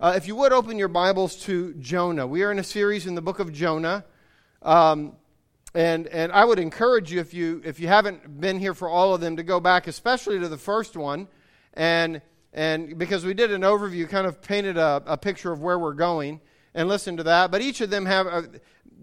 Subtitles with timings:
[0.00, 3.14] Uh, if you would open your Bibles to Jonah, we are in a series in
[3.14, 4.02] the book of Jonah.
[4.62, 5.12] Um,
[5.74, 9.14] and, and I would encourage you if, you, if you haven't been here for all
[9.14, 11.28] of them, to go back, especially to the first one.
[11.74, 12.22] And,
[12.54, 15.92] and because we did an overview, kind of painted a, a picture of where we're
[15.92, 16.40] going,
[16.72, 17.50] and listen to that.
[17.50, 18.42] But each of them have, uh,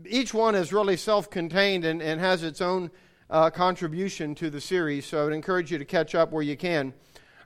[0.04, 2.89] each one is really self contained and, and has its own
[3.29, 5.05] uh, contribution to the series.
[5.05, 6.91] So I would encourage you to catch up where you can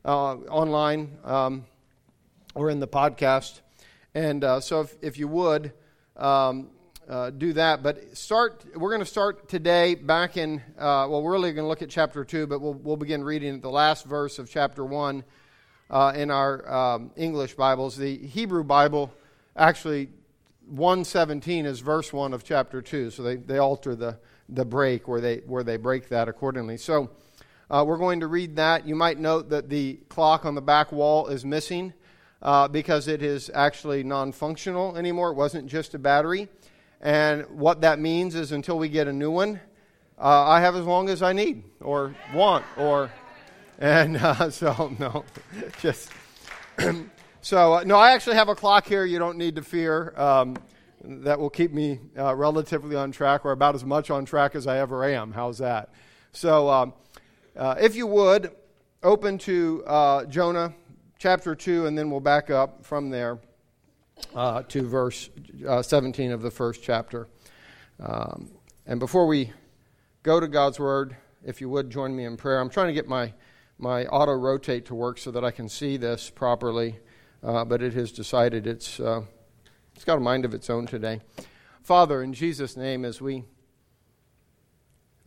[0.05, 1.65] uh, online um,
[2.55, 3.61] or in the podcast.
[4.13, 5.73] And uh, so if, if you would,
[6.17, 6.69] um,
[7.09, 7.83] uh, do that.
[7.83, 8.63] But start.
[8.75, 10.61] We're going to start today back in.
[10.77, 13.59] Uh, well, we're really going to look at chapter two, but we'll we'll begin reading
[13.59, 15.23] the last verse of chapter one
[15.89, 17.97] uh, in our um, English Bibles.
[17.97, 19.11] The Hebrew Bible
[19.55, 20.09] actually
[20.67, 25.19] 117 is verse 1 of chapter 2 so they, they alter the, the break where
[25.19, 27.09] they, where they break that accordingly so
[27.69, 30.91] uh, we're going to read that you might note that the clock on the back
[30.91, 31.93] wall is missing
[32.41, 36.47] uh, because it is actually non-functional anymore it wasn't just a battery
[37.01, 39.59] and what that means is until we get a new one,
[40.19, 43.11] uh, I have as long as I need or want or,
[43.79, 45.25] and uh, so no,
[45.81, 46.11] just
[47.41, 47.97] so uh, no.
[47.97, 49.03] I actually have a clock here.
[49.03, 50.13] You don't need to fear.
[50.15, 50.57] Um,
[51.03, 54.67] that will keep me uh, relatively on track, or about as much on track as
[54.67, 55.31] I ever am.
[55.31, 55.89] How's that?
[56.31, 56.93] So, um,
[57.57, 58.51] uh, if you would,
[59.01, 60.75] open to uh, Jonah
[61.21, 63.37] chapter 2, and then we'll back up from there
[64.33, 65.29] uh, to verse
[65.67, 67.27] uh, 17 of the first chapter.
[67.99, 68.49] Um,
[68.87, 69.51] and before we
[70.23, 73.07] go to God's Word, if you would join me in prayer, I'm trying to get
[73.07, 73.33] my,
[73.77, 76.97] my auto rotate to work so that I can see this properly,
[77.43, 79.21] uh, but it has decided it's, uh,
[79.93, 81.21] it's got a mind of its own today.
[81.83, 83.43] Father, in Jesus' name, as we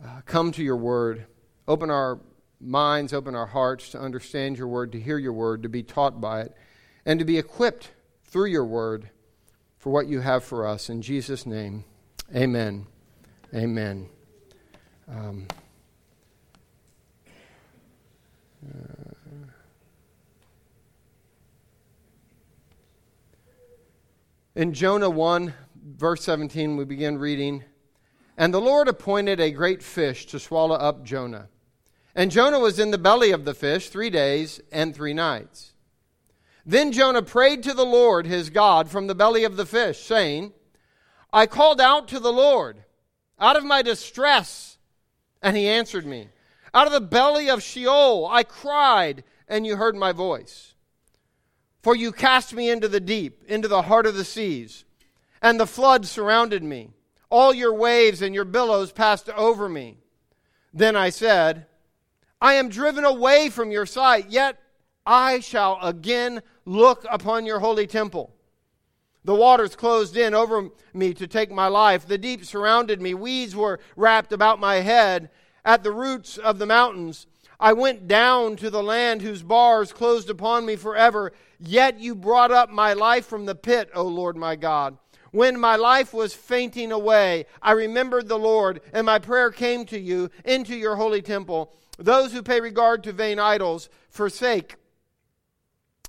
[0.05, 1.27] uh, come to your Word,
[1.69, 2.19] open our
[2.65, 6.21] minds, open our hearts to understand your Word, to hear your Word, to be taught
[6.21, 6.57] by it,
[7.07, 7.91] and to be equipped
[8.35, 9.11] through your word
[9.79, 10.91] for what you have for us.
[10.91, 11.85] In Jesus' name,
[12.35, 12.87] amen.
[13.55, 14.09] Amen.
[15.09, 15.47] Um,
[18.67, 19.05] uh,
[24.57, 25.55] in Jonah 1,
[25.97, 27.63] verse 17, we begin reading
[28.37, 31.49] And the Lord appointed a great fish to swallow up Jonah.
[32.15, 35.73] And Jonah was in the belly of the fish three days and three nights.
[36.65, 40.53] Then Jonah prayed to the Lord his God from the belly of the fish, saying,
[41.33, 42.85] I called out to the Lord
[43.39, 44.79] out of my distress,
[45.43, 46.29] and he answered me.
[46.73, 50.75] Out of the belly of Sheol I cried, and you heard my voice.
[51.83, 54.85] For you cast me into the deep, into the heart of the seas,
[55.43, 56.91] and the flood surrounded me.
[57.29, 59.99] All your waves and your billows passed over me.
[60.73, 61.67] Then I said,
[62.45, 64.59] I am driven away from your sight, yet
[65.07, 68.35] I shall again look upon your holy temple.
[69.25, 72.07] The waters closed in over me to take my life.
[72.07, 73.15] The deep surrounded me.
[73.15, 75.31] Weeds were wrapped about my head.
[75.65, 77.27] At the roots of the mountains,
[77.59, 81.33] I went down to the land whose bars closed upon me forever.
[81.59, 84.99] Yet you brought up my life from the pit, O Lord my God.
[85.31, 89.99] When my life was fainting away, I remembered the Lord, and my prayer came to
[89.99, 91.73] you into your holy temple.
[91.99, 94.77] Those who pay regard to vain idols forsake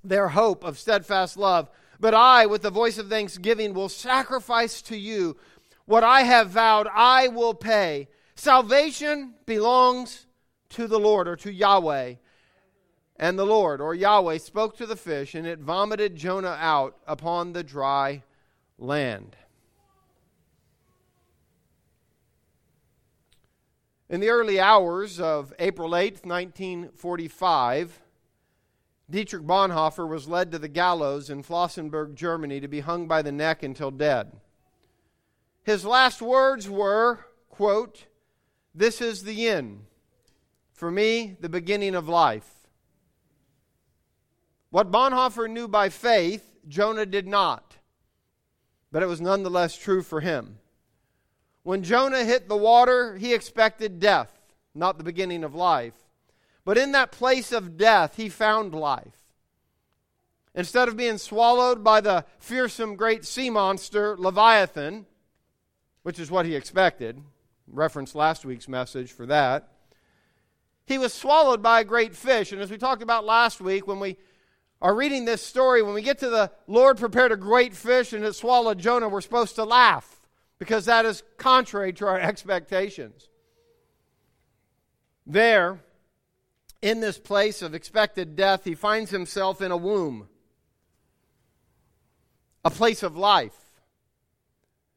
[0.03, 1.69] their hope of steadfast love.
[2.00, 5.38] But I, with the voice of thanksgiving, will sacrifice to you
[5.85, 8.09] what I have vowed I will pay.
[8.35, 10.25] Salvation belongs
[10.69, 12.16] to the Lord or to Yahweh.
[13.17, 17.53] And the Lord or Yahweh spoke to the fish, and it vomited Jonah out upon
[17.53, 18.23] the dry
[18.78, 19.38] land.
[24.16, 28.00] In the early hours of April 8, 1945,
[29.09, 33.34] Dietrich Bonhoeffer was led to the gallows in Flossenburg, Germany, to be hung by the
[33.34, 34.31] neck until dead.
[35.64, 38.06] His last words were, quote,
[38.74, 39.84] This is the end.
[40.72, 42.70] For me, the beginning of life.
[44.70, 47.76] What Bonhoeffer knew by faith, Jonah did not.
[48.94, 50.59] But it was nonetheless true for him.
[51.66, 54.32] When Jonah hit the water, he expected death,
[54.76, 55.96] not the beginning of life.
[56.64, 59.34] But in that place of death, he found life.
[60.53, 65.08] Instead of being swallowed by the fearsome great sea monster, Leviathan,
[66.03, 67.20] which is what he expected,
[67.68, 69.68] reference last week's message for that,
[70.85, 72.52] he was swallowed by a great fish.
[72.52, 74.18] And as we talked about last week, when we
[74.84, 78.23] are reading this story, when we get to the Lord prepared a great fish and
[78.23, 80.15] it swallowed Jonah, we're supposed to laugh
[80.59, 83.29] because that is contrary to our expectations.
[85.25, 85.79] There,
[86.81, 90.28] in this place of expected death, he finds himself in a womb.
[92.63, 93.53] a place of life.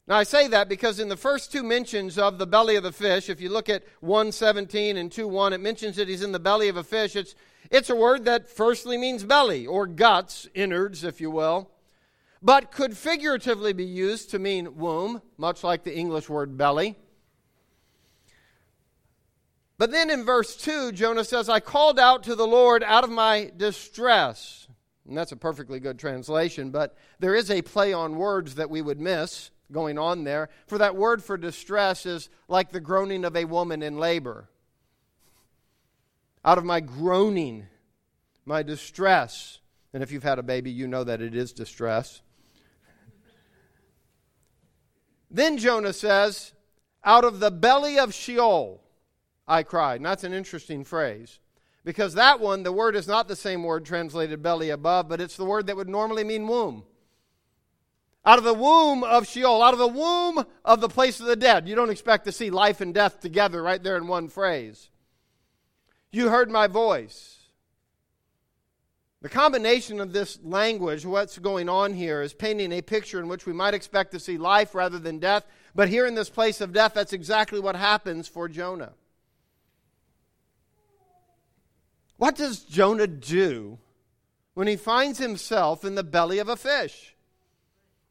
[0.07, 2.93] Now, I say that because in the first two mentions of the belly of the
[2.93, 6.69] fish, if you look at 117 and 2.1, it mentions that he's in the belly
[6.69, 7.15] of a fish.
[7.15, 7.35] It's,
[7.71, 11.71] it's a word that firstly means belly, or guts, innards, if you will,
[12.43, 16.97] but could figuratively be used to mean womb, much like the English word belly.
[19.79, 23.11] But then in verse 2, Jonah says, I called out to the Lord out of
[23.11, 24.67] my distress.
[25.07, 28.83] And that's a perfectly good translation, but there is a play on words that we
[28.83, 30.51] would miss going on there.
[30.67, 34.51] For that word for distress is like the groaning of a woman in labor.
[36.45, 37.69] Out of my groaning,
[38.45, 39.61] my distress,
[39.93, 42.21] and if you've had a baby, you know that it is distress.
[45.31, 46.53] Then Jonah says,
[47.05, 48.83] Out of the belly of Sheol
[49.47, 49.97] I cried.
[49.97, 51.39] And that's an interesting phrase.
[51.85, 55.37] Because that one, the word is not the same word translated belly above, but it's
[55.37, 56.85] the word that would normally mean womb
[58.29, 61.35] out of the womb of Sheol, out of the womb of the place of the
[61.35, 61.67] dead.
[61.67, 64.91] You don't expect to see life and death together right there in one phrase.
[66.11, 67.38] You heard my voice.
[69.21, 73.47] The combination of this language, what's going on here, is painting a picture in which
[73.47, 75.45] we might expect to see life rather than death.
[75.75, 78.93] But here in this place of death, that's exactly what happens for Jonah.
[82.17, 83.79] What does Jonah do
[84.55, 87.17] when he finds himself in the belly of a fish?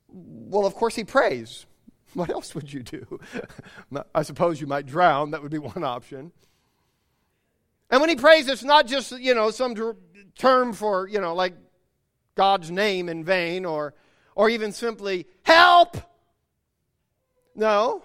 [0.09, 1.65] Well, of course, he prays.
[2.13, 3.19] What else would you do?
[4.15, 5.31] I suppose you might drown.
[5.31, 6.31] That would be one option.
[7.89, 9.95] And when he prays, it's not just, you know, some
[10.37, 11.53] term for, you know, like
[12.35, 13.93] God's name in vain or,
[14.35, 15.97] or even simply, help!
[17.55, 18.03] No.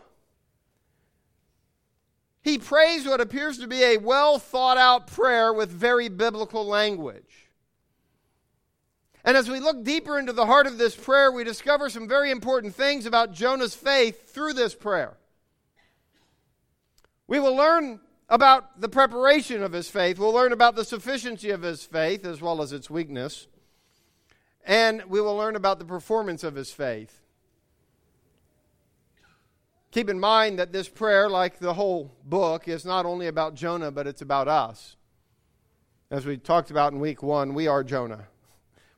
[2.43, 7.51] He prays what appears to be a well thought out prayer with very biblical language.
[9.25, 12.31] And as we look deeper into the heart of this prayer, we discover some very
[12.31, 15.17] important things about Jonah's faith through this prayer.
[17.29, 18.01] We will learn
[18.33, 20.19] about the preparation of his faith.
[20.19, 23.47] We'll learn about the sufficiency of his faith as well as its weakness.
[24.65, 27.21] And we will learn about the performance of his faith.
[29.91, 33.91] Keep in mind that this prayer, like the whole book, is not only about Jonah,
[33.91, 34.97] but it's about us.
[36.11, 38.29] As we talked about in week one, we are Jonah.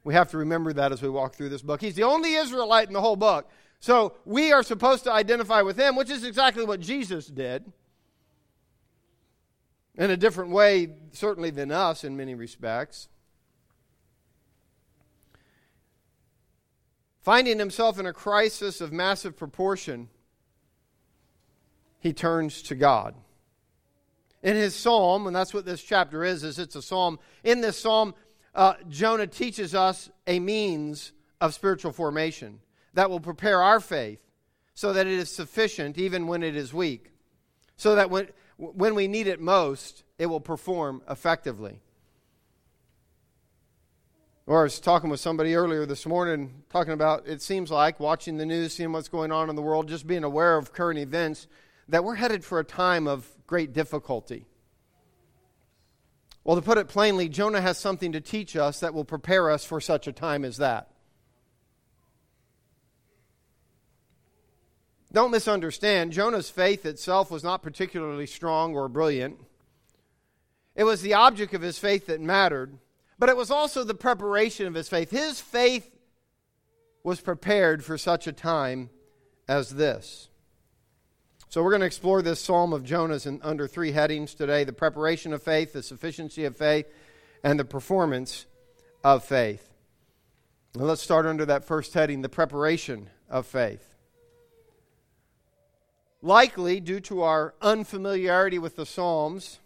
[0.04, 1.80] We have to remember that as we walk through this book.
[1.80, 3.50] He's the only Israelite in the whole book.
[3.80, 7.64] So we are supposed to identify with him, which is exactly what Jesus did.
[9.96, 13.08] In a different way, certainly, than us in many respects.
[17.20, 20.08] Finding himself in a crisis of massive proportion,
[22.00, 23.14] he turns to God.
[24.42, 27.18] In his psalm, and that's what this chapter is, is it's a psalm.
[27.44, 28.14] In this psalm,
[28.54, 32.60] uh, Jonah teaches us a means of spiritual formation
[32.92, 34.20] that will prepare our faith
[34.74, 37.12] so that it is sufficient even when it is weak,
[37.76, 38.28] so that when,
[38.72, 41.80] when we need it most, it will perform effectively.
[44.46, 48.36] Or I was talking with somebody earlier this morning, talking about it seems like watching
[48.36, 51.46] the news, seeing what's going on in the world, just being aware of current events,
[51.88, 54.46] that we're headed for a time of great difficulty.
[56.44, 59.64] Well, to put it plainly, Jonah has something to teach us that will prepare us
[59.64, 60.90] for such a time as that.
[65.14, 69.38] Don't misunderstand, Jonah's faith itself was not particularly strong or brilliant.
[70.74, 72.76] It was the object of his faith that mattered,
[73.16, 75.12] but it was also the preparation of his faith.
[75.12, 75.88] His faith
[77.04, 78.90] was prepared for such a time
[79.46, 80.30] as this.
[81.48, 84.72] So we're going to explore this Psalm of Jonah's in, under three headings today the
[84.72, 86.86] preparation of faith, the sufficiency of faith,
[87.44, 88.46] and the performance
[89.04, 89.72] of faith.
[90.74, 93.93] Now let's start under that first heading the preparation of faith.
[96.24, 99.60] Likely, due to our unfamiliarity with the Psalms,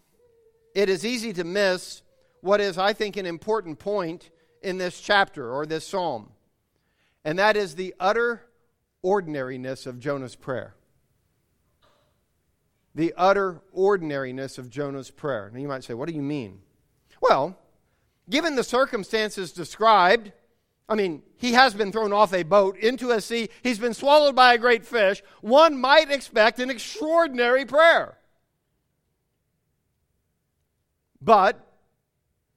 [0.75, 2.03] it is easy to miss
[2.41, 6.31] what is, I think, an important point in this chapter or this psalm,
[7.25, 8.43] and that is the utter
[9.03, 10.75] ordinariness of Jonah's prayer
[12.99, 15.53] the utter ordinariness of Jonah's prayer.
[15.55, 16.59] Now you might say, what do you mean?
[17.23, 17.57] Well,
[18.29, 20.33] given the circumstances described,
[20.89, 24.35] I mean, he has been thrown off a boat into a sea, he's been swallowed
[24.35, 25.23] by a great fish.
[25.41, 28.17] One might expect an extraordinary prayer.
[31.21, 31.65] But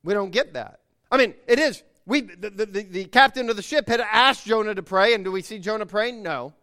[0.03, 0.79] we don't get that.
[1.11, 1.83] I mean, it is.
[2.05, 5.31] We, the, the, the captain of the ship had asked Jonah to pray, and do
[5.31, 6.23] we see Jonah praying?
[6.23, 6.53] No.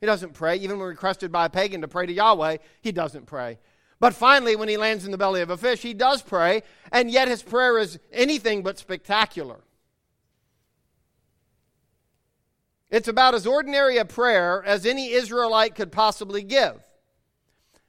[0.00, 0.56] He doesn't pray.
[0.56, 3.58] Even when requested by a pagan to pray to Yahweh, he doesn't pray.
[4.00, 7.10] But finally, when he lands in the belly of a fish, he does pray, and
[7.10, 9.60] yet his prayer is anything but spectacular.
[12.94, 16.80] It's about as ordinary a prayer as any Israelite could possibly give.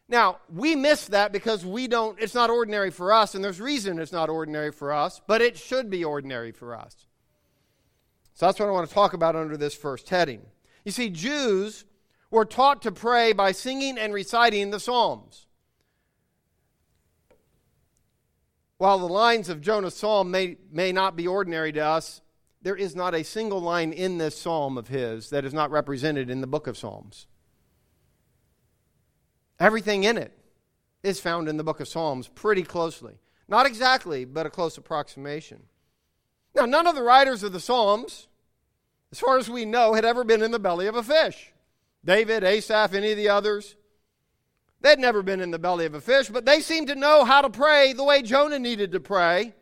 [0.10, 4.00] Now, we miss that because we don't, it's not ordinary for us, and there's reason
[4.00, 7.06] it's not ordinary for us, but it should be ordinary for us.
[8.34, 10.42] So that's what I want to talk about under this first heading.
[10.86, 11.86] You see, Jews
[12.32, 15.46] were taught to pray by singing and reciting the Psalms.
[18.80, 22.22] While the lines of Jonah's psalm may, may not be ordinary to us,
[22.66, 26.32] there is not a single line in this psalm of his that is not represented
[26.32, 27.28] in the book of Psalms.
[29.60, 30.36] Everything in it
[31.04, 33.20] is found in the book of Psalms pretty closely.
[33.48, 35.62] Not exactly, but a close approximation.
[36.56, 38.28] Now, none of the writers of the Psalms,
[39.12, 41.54] as far as we know, had ever been in the belly of a fish.
[42.04, 43.76] David, Asaph, any of the others.
[44.82, 47.44] They'd never been in the belly of a fish, but they seemed to know how
[47.44, 49.54] to pray the way Jonah needed to pray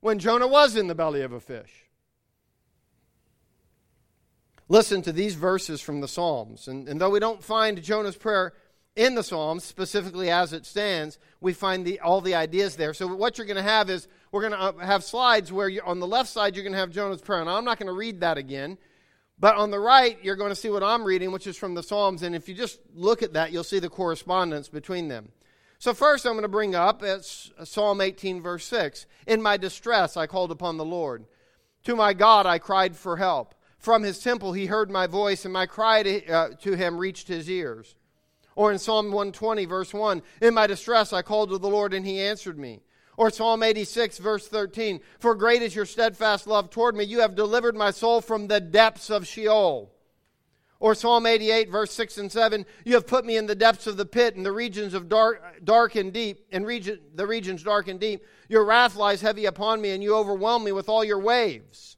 [0.00, 1.79] when Jonah was in the belly of a fish.
[4.70, 6.68] Listen to these verses from the Psalms.
[6.68, 8.52] And, and though we don't find Jonah's prayer
[8.94, 12.94] in the Psalms, specifically as it stands, we find the, all the ideas there.
[12.94, 15.82] So, what you're going to have is we're going to uh, have slides where you,
[15.84, 17.44] on the left side you're going to have Jonah's prayer.
[17.44, 18.78] Now, I'm not going to read that again.
[19.40, 21.82] But on the right, you're going to see what I'm reading, which is from the
[21.82, 22.22] Psalms.
[22.22, 25.30] And if you just look at that, you'll see the correspondence between them.
[25.80, 29.06] So, first, I'm going to bring up it's Psalm 18, verse 6.
[29.26, 31.24] In my distress, I called upon the Lord.
[31.86, 33.56] To my God, I cried for help.
[33.80, 37.28] From his temple, he heard my voice, and my cry to, uh, to him reached
[37.28, 37.96] his ears.
[38.54, 42.04] Or in Psalm 120, verse 1, In my distress I called to the Lord, and
[42.04, 42.82] he answered me.
[43.16, 47.04] Or Psalm 86, verse 13, For great is your steadfast love toward me.
[47.04, 49.90] You have delivered my soul from the depths of Sheol.
[50.78, 53.96] Or Psalm 88, verse 6 and 7, You have put me in the depths of
[53.96, 57.88] the pit, in the regions of dark, dark and deep, in region, the regions dark
[57.88, 58.24] and deep.
[58.48, 61.96] Your wrath lies heavy upon me, and you overwhelm me with all your waves.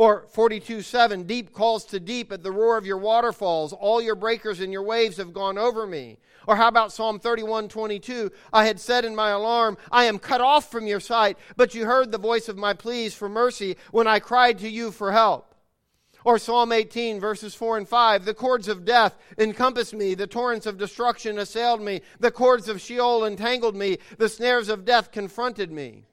[0.00, 3.74] Or 42 7, deep calls to deep at the roar of your waterfalls.
[3.74, 6.16] All your breakers and your waves have gone over me.
[6.46, 8.32] Or how about Psalm 31 22?
[8.50, 11.84] I had said in my alarm, I am cut off from your sight, but you
[11.84, 15.54] heard the voice of my pleas for mercy when I cried to you for help.
[16.24, 20.64] Or Psalm 18, verses 4 and 5 The cords of death encompassed me, the torrents
[20.64, 25.70] of destruction assailed me, the cords of Sheol entangled me, the snares of death confronted
[25.70, 26.06] me.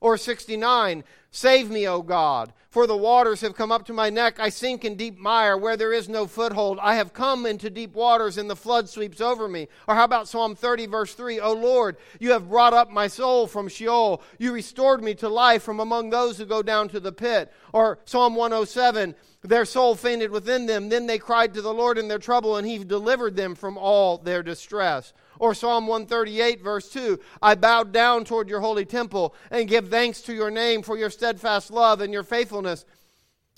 [0.00, 4.40] Or 69, Save me, O God, for the waters have come up to my neck.
[4.40, 6.80] I sink in deep mire where there is no foothold.
[6.82, 9.68] I have come into deep waters, and the flood sweeps over me.
[9.86, 11.38] Or how about Psalm 30, verse 3?
[11.38, 14.22] O Lord, you have brought up my soul from Sheol.
[14.38, 17.52] You restored me to life from among those who go down to the pit.
[17.72, 20.88] Or Psalm 107, their soul fainted within them.
[20.88, 24.18] Then they cried to the Lord in their trouble, and he delivered them from all
[24.18, 25.12] their distress.
[25.40, 30.20] Or Psalm 138, verse 2 I bowed down toward your holy temple and give thanks
[30.22, 32.84] to your name for your steadfast love and your faithfulness.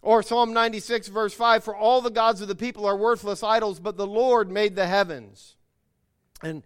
[0.01, 3.81] Or Psalm 96, verse 5 For all the gods of the people are worthless idols,
[3.81, 5.57] but the Lord made the heavens.
[6.41, 6.63] And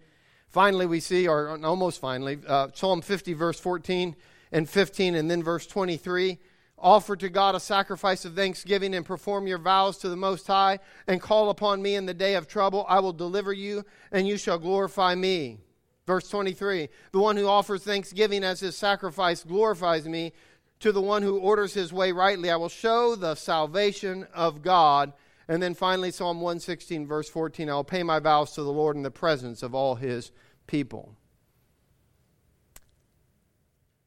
[0.50, 4.16] finally, we see, or almost finally, uh, Psalm 50, verse 14
[4.52, 6.38] and 15, and then verse 23
[6.78, 10.78] Offer to God a sacrifice of thanksgiving and perform your vows to the Most High,
[11.06, 12.84] and call upon me in the day of trouble.
[12.88, 15.58] I will deliver you, and you shall glorify me.
[16.06, 20.32] Verse 23 The one who offers thanksgiving as his sacrifice glorifies me.
[20.80, 25.14] To the one who orders his way rightly, I will show the salvation of God.
[25.48, 28.96] And then finally, Psalm 116, verse 14 I will pay my vows to the Lord
[28.96, 30.32] in the presence of all his
[30.66, 31.16] people.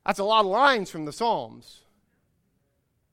[0.05, 1.81] That's a lot of lines from the Psalms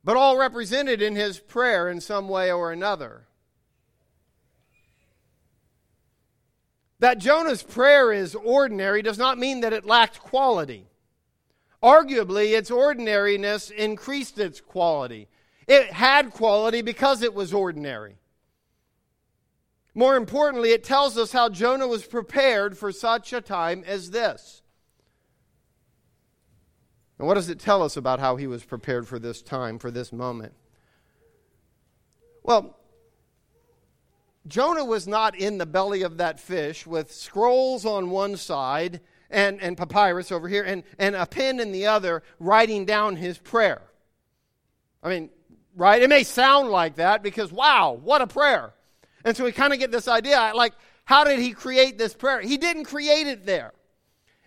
[0.07, 3.27] but all represented in his prayer in some way or another.
[7.01, 10.87] That Jonah's prayer is ordinary does not mean that it lacked quality.
[11.83, 15.27] Arguably, its ordinariness increased its quality.
[15.67, 18.15] It had quality because it was ordinary.
[19.93, 24.63] More importantly, it tells us how Jonah was prepared for such a time as this.
[27.19, 29.91] And what does it tell us about how he was prepared for this time, for
[29.91, 30.53] this moment?
[32.43, 32.77] Well,
[34.47, 39.61] Jonah was not in the belly of that fish with scrolls on one side and,
[39.61, 43.83] and papyrus over here and, and a pen in the other writing down his prayer.
[45.03, 45.31] I mean,
[45.75, 46.01] right?
[46.01, 48.73] It may sound like that because, wow, what a prayer.
[49.25, 52.41] And so we kind of get this idea like, how did he create this prayer?
[52.41, 53.73] He didn't create it there.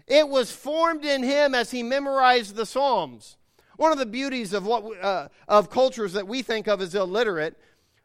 [0.10, 3.38] It was formed in him as he memorized the Psalms.
[3.78, 7.58] One of the beauties of what uh, of cultures that we think of as illiterate,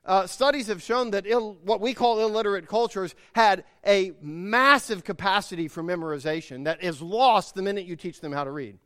[0.05, 5.67] uh, studies have shown that Ill, what we call illiterate cultures had a massive capacity
[5.67, 8.79] for memorization that is lost the minute you teach them how to read.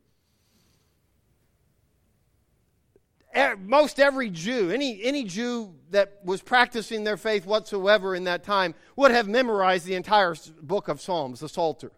[3.61, 8.75] most every Jew, any, any Jew that was practicing their faith whatsoever in that time,
[8.97, 11.93] would have memorized the entire book of Psalms, the Psalter,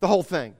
[0.00, 0.54] the whole thing.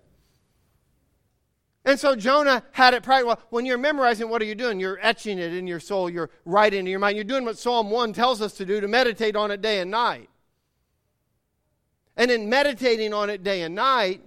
[1.84, 3.26] And so Jonah had it practiced.
[3.26, 4.80] Well, when you're memorizing, what are you doing?
[4.80, 7.16] You're etching it in your soul, you're writing it in your mind.
[7.16, 9.90] You're doing what Psalm 1 tells us to do to meditate on it day and
[9.90, 10.30] night.
[12.16, 14.22] And in meditating on it day and night,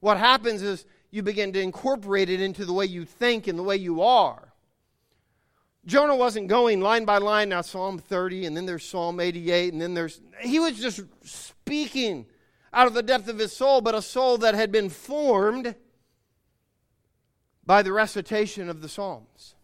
[0.00, 3.62] what happens is you begin to incorporate it into the way you think and the
[3.62, 4.52] way you are.
[5.86, 9.80] Jonah wasn't going line by line, now Psalm 30, and then there's Psalm 88, and
[9.80, 10.20] then there's.
[10.40, 12.26] He was just speaking
[12.74, 15.74] out of the depth of his soul, but a soul that had been formed
[17.64, 19.54] by the recitation of the Psalms.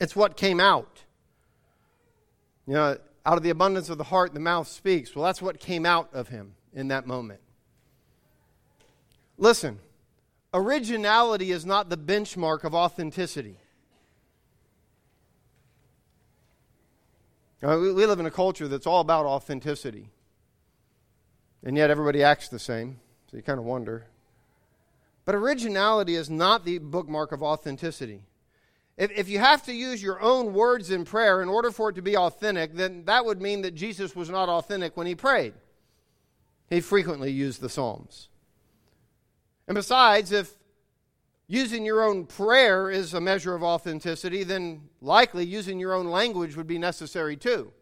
[0.00, 1.04] It's what came out.
[2.66, 5.14] You know, out of the abundance of the heart, the mouth speaks.
[5.14, 7.40] Well, that's what came out of him in that moment.
[9.38, 9.80] Listen,
[10.52, 13.58] originality is not the benchmark of authenticity.
[17.64, 20.10] Uh, we live in a culture that's all about authenticity.
[21.64, 23.00] And yet everybody acts the same.
[23.30, 24.04] So you kind of wonder.
[25.24, 28.20] But originality is not the bookmark of authenticity.
[28.98, 31.94] If, if you have to use your own words in prayer in order for it
[31.94, 35.54] to be authentic, then that would mean that Jesus was not authentic when he prayed.
[36.68, 38.28] He frequently used the Psalms.
[39.66, 40.52] And besides, if
[41.46, 46.56] using your own prayer is a measure of authenticity, then likely using your own language
[46.56, 47.72] would be necessary too.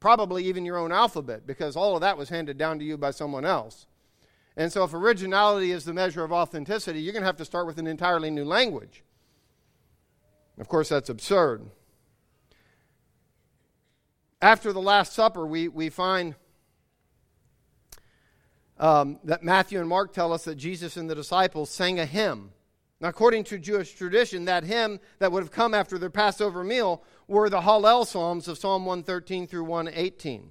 [0.00, 3.10] Probably even your own alphabet, because all of that was handed down to you by
[3.10, 3.86] someone else.
[4.56, 7.66] And so, if originality is the measure of authenticity, you're going to have to start
[7.66, 9.02] with an entirely new language.
[10.58, 11.70] Of course, that's absurd.
[14.40, 16.34] After the Last Supper, we, we find
[18.78, 22.52] um, that Matthew and Mark tell us that Jesus and the disciples sang a hymn.
[23.00, 27.02] Now, according to Jewish tradition, that hymn that would have come after their Passover meal
[27.28, 30.50] were the Hallel Psalms of Psalm 113 through 118.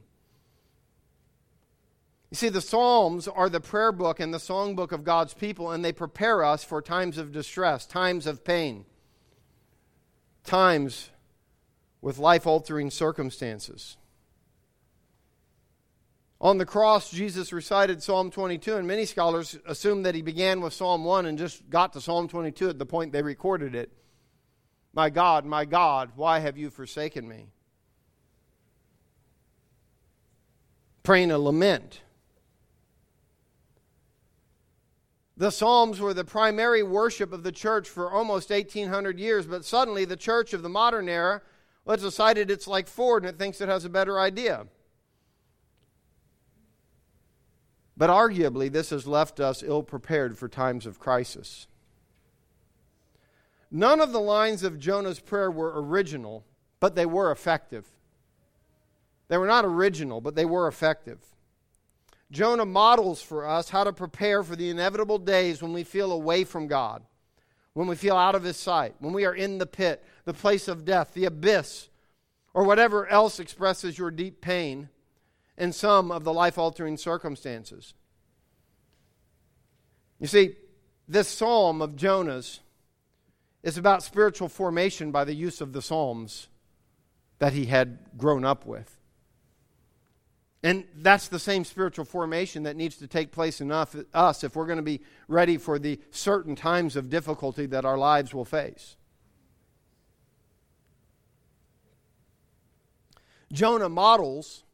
[2.30, 5.84] You see, the Psalms are the prayer book and the songbook of God's people, and
[5.84, 8.86] they prepare us for times of distress, times of pain
[10.46, 11.10] times
[12.02, 13.98] with life altering circumstances.
[16.46, 20.74] On the cross, Jesus recited Psalm 22, and many scholars assume that he began with
[20.74, 23.92] Psalm 1 and just got to Psalm 22 at the point they recorded it.
[24.94, 27.48] My God, my God, why have you forsaken me?
[31.02, 32.02] Praying a lament.
[35.38, 40.06] The Psalms were the primary worship of the church for almost 1,800 years, but suddenly
[40.06, 41.42] the church of the modern era
[41.88, 44.68] has decided it's like Ford and it thinks it has a better idea.
[47.98, 51.68] But arguably, this has left us ill prepared for times of crisis.
[53.72, 56.44] None of the lines of Jonah's prayer were original,
[56.80, 57.86] but they were effective.
[59.28, 61.20] They were not original, but they were effective.
[62.32, 66.44] Jonah models for us how to prepare for the inevitable days when we feel away
[66.44, 67.04] from God,
[67.74, 70.68] when we feel out of His sight, when we are in the pit, the place
[70.68, 71.90] of death, the abyss,
[72.54, 74.90] or whatever else expresses your deep pain
[75.58, 77.94] in some of the life altering circumstances.
[80.20, 80.56] You see,
[81.08, 82.62] this psalm of Jonah's
[83.64, 86.48] is about spiritual formation by the use of the psalms
[87.40, 89.00] that he had grown up with.
[90.64, 94.66] And that's the same spiritual formation that needs to take place in us if we're
[94.66, 98.96] going to be ready for the certain times of difficulty that our lives will face.
[103.54, 104.65] Jonah models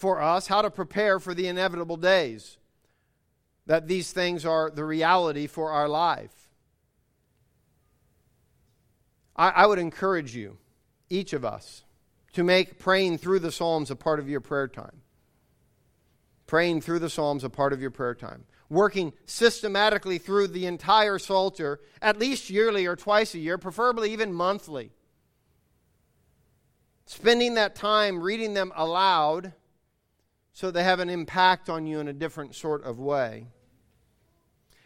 [0.00, 2.58] for us how to prepare for the inevitable days,
[3.66, 6.50] that these things are the reality for our life.
[9.36, 10.58] I, I would encourage you,
[11.08, 11.84] each of us,
[12.32, 15.02] to make praying through the Psalms a part of your prayer time
[16.50, 21.16] praying through the Psalms a part of your prayer time, working systematically through the entire
[21.16, 24.90] Psalter, at least yearly or twice a year, preferably even monthly.
[27.06, 29.52] Spending that time reading them aloud
[30.52, 33.46] so they have an impact on you in a different sort of way.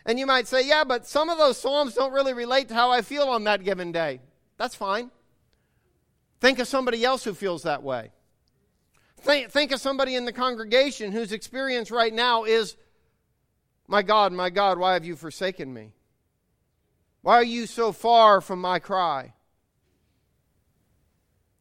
[0.06, 2.90] And you might say, yeah, but some of those Psalms don't really relate to how
[2.90, 4.20] I feel on that given day.
[4.58, 5.10] That's fine.
[6.40, 8.12] Think of somebody else who feels that way.
[9.18, 12.76] Think, think of somebody in the congregation whose experience right now is,
[13.88, 15.92] My God, my God, why have you forsaken me?
[17.22, 19.32] Why are you so far from my cry?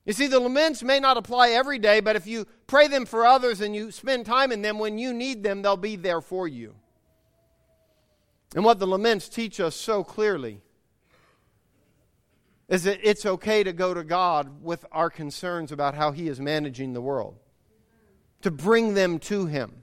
[0.06, 3.26] You see, the laments may not apply every day, but if you pray them for
[3.26, 6.48] others and you spend time in them, when you need them, they'll be there for
[6.48, 6.76] you.
[8.54, 10.62] And what the laments teach us so clearly
[12.68, 16.40] is that it's okay to go to God with our concerns about how He is
[16.40, 17.38] managing the world,
[18.42, 19.82] to bring them to Him,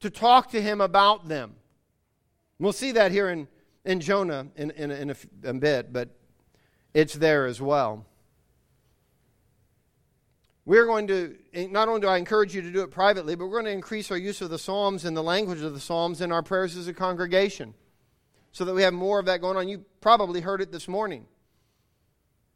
[0.00, 1.54] to talk to Him about them.
[2.58, 3.48] We'll see that here in,
[3.84, 6.10] in Jonah in, in, in a, a bit, but
[6.94, 8.06] it's there as well.
[10.64, 13.46] We're going to, eh, not only do I encourage you to do it privately, but
[13.46, 16.20] we're going to increase our use of the Psalms and the language of the Psalms
[16.20, 17.74] in our prayers as a congregation
[18.52, 19.68] so that we have more of that going on.
[19.68, 21.26] You probably heard it this morning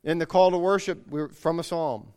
[0.05, 2.13] in the call to worship from a psalm,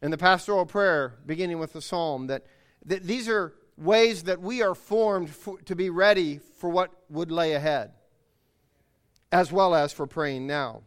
[0.00, 2.28] in the pastoral prayer beginning with a psalm.
[2.28, 2.46] That,
[2.86, 7.30] that these are ways that we are formed for, to be ready for what would
[7.30, 7.90] lay ahead,
[9.30, 10.82] as well as for praying now.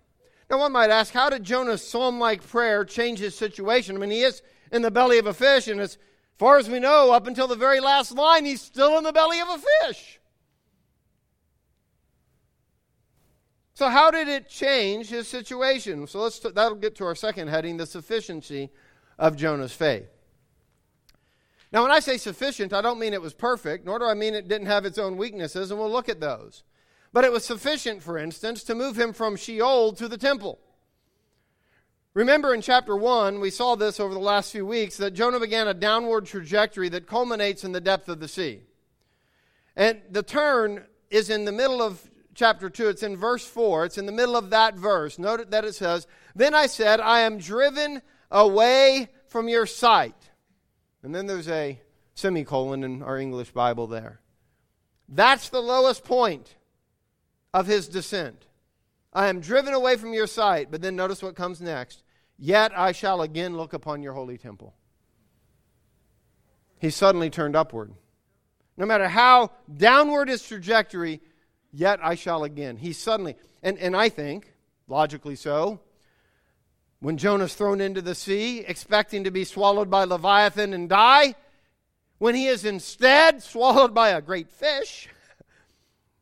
[0.52, 3.96] Now, one might ask, how did Jonah's psalm like prayer change his situation?
[3.96, 4.42] I mean, he is
[4.74, 5.98] in the belly of a fish, and as
[6.38, 9.40] far as we know, up until the very last line, he's still in the belly
[9.40, 10.20] of a fish.
[13.76, 16.06] So, how did it change his situation?
[16.06, 18.72] So, let's t- that'll get to our second heading the sufficiency
[19.18, 20.10] of Jonah's faith.
[21.72, 24.36] Now, when I say sufficient, I don't mean it was perfect, nor do I mean
[24.36, 26.64] it didn't have its own weaknesses, and we'll look at those.
[27.14, 30.60] But it was sufficient, for instance, to move him from Sheol to the temple.
[32.14, 35.68] Remember in chapter 1, we saw this over the last few weeks, that Jonah began
[35.68, 38.62] a downward trajectory that culminates in the depth of the sea.
[39.76, 42.90] And the turn is in the middle of chapter 2.
[42.90, 43.86] It's in verse 4.
[43.86, 45.18] It's in the middle of that verse.
[45.18, 50.16] Note that it says, Then I said, I am driven away from your sight.
[51.04, 51.80] And then there's a
[52.14, 54.20] semicolon in our English Bible there.
[55.08, 56.56] That's the lowest point
[57.54, 58.46] of his descent.
[59.14, 60.72] I am driven away from your sight.
[60.72, 62.04] But then notice what comes next.
[62.38, 64.74] Yet I shall again look upon your holy temple.
[66.80, 67.94] He suddenly turned upward.
[68.78, 71.22] No matter how downward his trajectory,
[71.72, 72.78] yet I shall again.
[72.78, 74.54] He suddenly, and, and I think,
[74.88, 75.82] logically so,
[77.00, 81.36] when Jonah's thrown into the sea, expecting to be swallowed by Leviathan and die,
[82.18, 85.08] when he is instead swallowed by a great fish,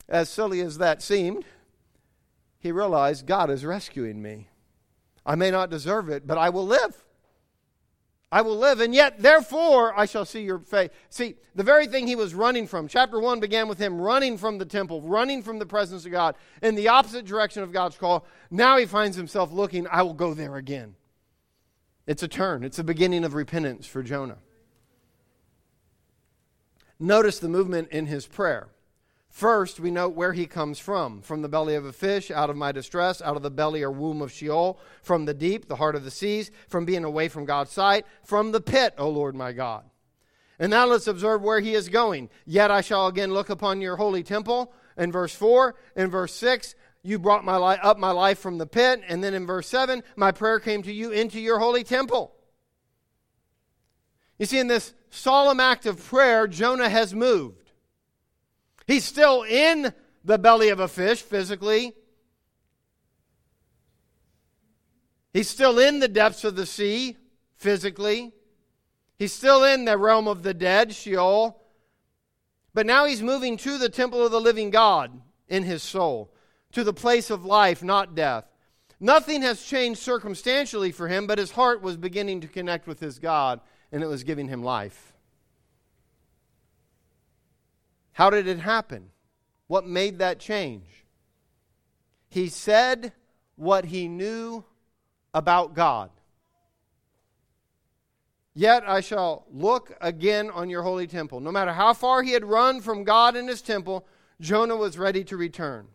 [0.09, 1.45] as silly as that seemed,
[2.59, 4.49] he realized God is rescuing me.
[5.25, 7.05] I may not deserve it, but I will live.
[8.31, 10.89] I will live, and yet, therefore, I shall see your face.
[11.09, 14.59] See, the very thing he was running from, chapter 1 began with him running from
[14.59, 18.25] the temple, running from the presence of God, in the opposite direction of God's call.
[18.51, 20.95] Now he finds himself looking, I will go there again.
[22.05, 24.37] It's a turn, it's a beginning of repentance for Jonah.
[26.99, 28.67] Notice the movement in his prayer.
[29.29, 32.57] First, we note where he comes from from the belly of a fish, out of
[32.57, 35.95] my distress, out of the belly or womb of Sheol, from the deep, the heart
[35.95, 39.51] of the seas, from being away from God's sight, from the pit, O Lord my
[39.51, 39.83] God.
[40.57, 42.29] And now let's observe where he is going.
[42.45, 44.73] Yet I shall again look upon your holy temple.
[44.97, 48.65] In verse 4, in verse 6, you brought my life, up my life from the
[48.65, 49.01] pit.
[49.07, 52.33] And then in verse 7, my prayer came to you into your holy temple.
[54.37, 57.58] You see, in this solemn act of prayer, Jonah has moved.
[58.89, 59.93] He's still in
[60.25, 61.93] the belly of a fish physically.
[65.31, 67.15] He's still in the depths of the sea
[67.55, 68.33] physically.
[69.19, 71.61] He's still in the realm of the dead, Sheol.
[72.73, 75.11] But now he's moving to the temple of the living God
[75.47, 76.33] in his soul,
[76.71, 78.45] to the place of life, not death.
[78.99, 83.19] Nothing has changed circumstantially for him, but his heart was beginning to connect with his
[83.19, 85.08] God, and it was giving him life.
[88.19, 89.11] How did it happen?
[89.67, 91.05] What made that change?
[92.27, 93.13] He said
[93.55, 94.65] what he knew
[95.33, 96.09] about God.
[98.53, 101.39] Yet I shall look again on your holy temple.
[101.39, 104.05] No matter how far he had run from God and his temple,
[104.41, 105.87] Jonah was ready to return.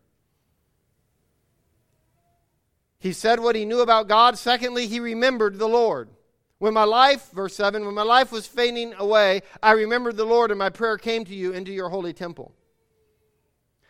[2.99, 4.39] He said what he knew about God.
[4.39, 6.09] Secondly, he remembered the Lord.
[6.65, 10.51] When my life, verse 7, when my life was fading away, I remembered the Lord
[10.51, 12.55] and my prayer came to you into your holy temple.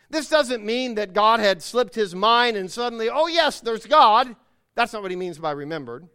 [0.09, 4.35] This doesn't mean that God had slipped his mind and suddenly, oh, yes, there's God.
[4.75, 6.09] That's not what he means by remembered.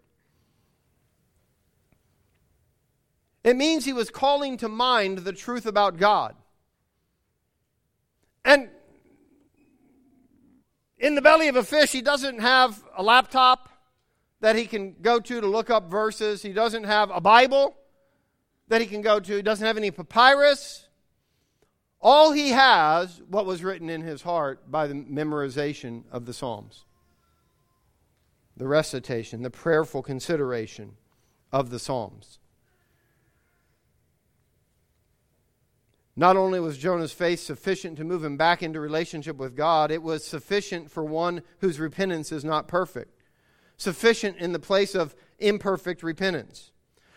[3.42, 6.36] It means he was calling to mind the truth about God.
[8.44, 8.68] And
[10.98, 13.69] in the belly of a fish, he doesn't have a laptop
[14.40, 16.42] that he can go to to look up verses.
[16.42, 17.76] He doesn't have a Bible
[18.68, 19.36] that he can go to.
[19.36, 20.88] He doesn't have any papyrus.
[22.00, 26.84] All he has, what was written in his heart by the memorization of the Psalms,
[28.56, 30.96] the recitation, the prayerful consideration
[31.52, 32.38] of the Psalms.
[36.16, 40.02] Not only was Jonah's faith sufficient to move him back into relationship with God, it
[40.02, 43.19] was sufficient for one whose repentance is not perfect.
[43.80, 46.70] Sufficient in the place of imperfect repentance.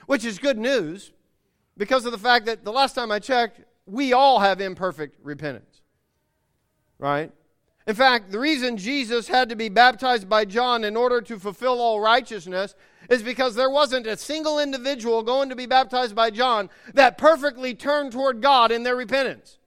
[0.06, 1.12] Which is good news
[1.76, 5.82] because of the fact that the last time I checked, we all have imperfect repentance.
[6.99, 7.34] Right?
[7.86, 11.82] In fact, the reason Jesus had to be baptized by John in order to fulfill
[11.82, 12.76] all righteousness
[13.10, 17.76] is because there wasn't a single individual going to be baptized by John that perfectly
[17.76, 19.58] turned toward God in their repentance.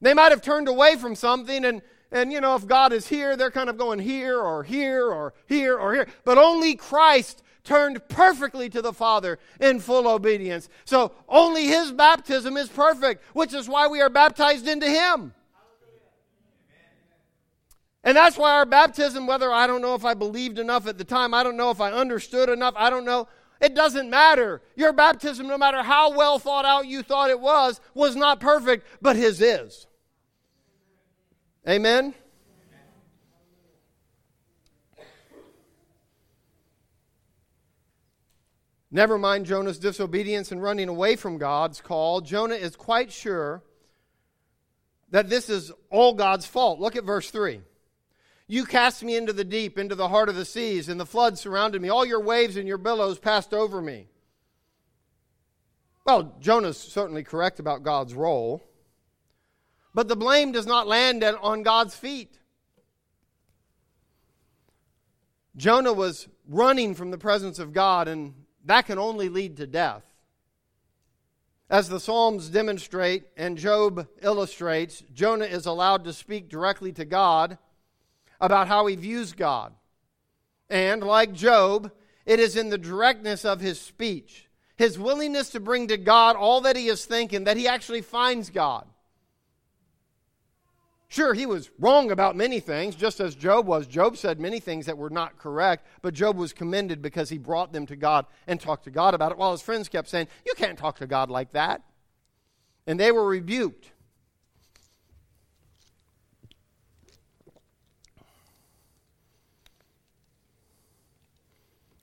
[0.00, 1.82] They might have turned away from something, and,
[2.14, 5.34] and you know, if God is here, they're kind of going here or here or
[5.48, 6.06] here or here.
[6.24, 10.68] But only Christ turned perfectly to the Father in full obedience.
[10.84, 15.34] So only his baptism is perfect, which is why we are baptized into him.
[18.04, 21.04] And that's why our baptism, whether I don't know if I believed enough at the
[21.04, 23.26] time, I don't know if I understood enough, I don't know.
[23.60, 24.62] It doesn't matter.
[24.76, 28.86] Your baptism, no matter how well thought out you thought it was, was not perfect,
[29.02, 29.88] but His is.
[31.68, 32.14] Amen?
[38.90, 42.20] Never mind Jonah's disobedience and running away from God's call.
[42.20, 43.62] Jonah is quite sure
[45.10, 46.78] that this is all God's fault.
[46.78, 47.60] Look at verse 3.
[48.46, 51.38] You cast me into the deep, into the heart of the seas, and the flood
[51.38, 51.88] surrounded me.
[51.88, 54.06] All your waves and your billows passed over me.
[56.04, 58.62] Well, Jonah's certainly correct about God's role,
[59.94, 62.38] but the blame does not land on God's feet.
[65.56, 70.02] Jonah was running from the presence of God, and that can only lead to death.
[71.70, 77.56] As the Psalms demonstrate and Job illustrates, Jonah is allowed to speak directly to God
[78.40, 79.72] about how he views God.
[80.68, 81.92] And like Job,
[82.26, 86.60] it is in the directness of his speech, his willingness to bring to God all
[86.62, 88.86] that he is thinking, that he actually finds God.
[91.14, 93.86] Sure, he was wrong about many things, just as Job was.
[93.86, 97.72] Job said many things that were not correct, but Job was commended because he brought
[97.72, 100.54] them to God and talked to God about it, while his friends kept saying, You
[100.56, 101.82] can't talk to God like that.
[102.88, 103.92] And they were rebuked.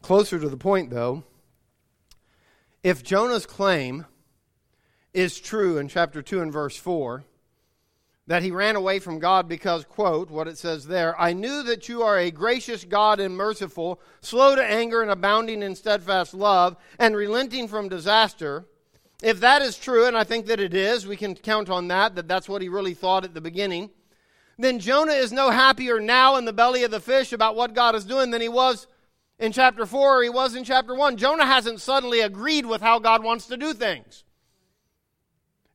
[0.02, 1.26] Closer to the point, though,
[2.82, 4.06] if Jonah's claim
[5.14, 7.26] is true in chapter 2 and verse 4,
[8.28, 11.90] that he ran away from God because, quote, what it says there, I knew that
[11.90, 16.78] you are a gracious God and merciful, slow to anger and abounding in steadfast love,
[17.00, 18.66] and relenting from disaster.
[19.22, 22.16] If that is true, and I think that it is, we can count on that,
[22.16, 23.90] that that's what he really thought at the beginning,
[24.58, 27.96] then Jonah is no happier now in the belly of the fish about what God
[27.96, 28.88] is doing than he was
[29.40, 31.18] in chapter 4 or he was in chapter 1.
[31.18, 34.24] Jonah hasn't suddenly agreed with how God wants to do things.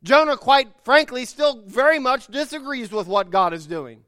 [0.06, 4.04] Jonah, quite frankly, still very much disagrees with what God is doing.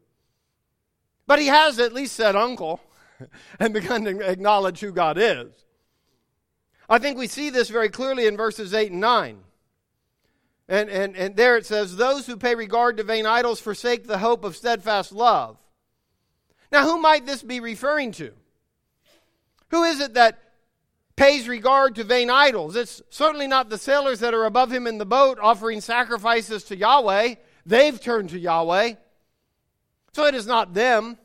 [1.27, 2.81] But he has at least said uncle
[3.61, 5.49] and begun to acknowledge who God is.
[6.89, 9.39] I think we see this very clearly in verses 8 and 9.
[10.69, 14.19] And, and, and there it says, Those who pay regard to vain idols forsake the
[14.19, 15.59] hope of steadfast love.
[16.71, 18.33] Now, who might this be referring to?
[19.71, 20.39] Who is it that
[21.19, 22.77] pays regard to vain idols?
[22.77, 26.77] It's certainly not the sailors that are above him in the boat offering sacrifices to
[26.77, 27.35] Yahweh.
[27.67, 28.95] They've turned to Yahweh.
[30.13, 31.19] So it is not them.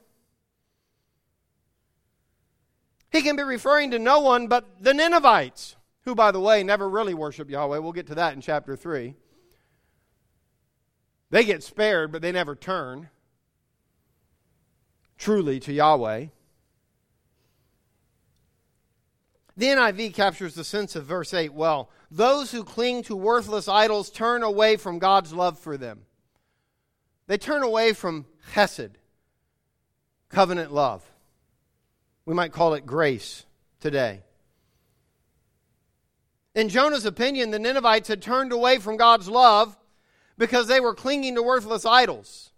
[3.12, 5.75] He can be referring to no one but the Ninevites,
[6.06, 7.77] who, by the way, never really worship Yahweh.
[7.77, 9.13] We'll get to that in chapter 3.
[11.29, 13.10] They get spared, but they never turn
[15.19, 16.27] truly to Yahweh.
[19.56, 21.89] The NIV captures the sense of verse 8 well.
[22.10, 26.02] Those who cling to worthless idols turn away from God's love for them.
[27.28, 28.92] They turn away from chesed,
[30.30, 31.04] covenant love.
[32.26, 33.46] We might call it grace
[33.80, 34.22] today.
[36.56, 39.78] In Jonah's opinion, the Ninevites had turned away from God's love
[40.38, 42.53] because they were clinging to worthless idols.